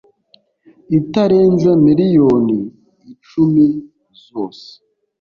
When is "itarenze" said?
0.99-1.69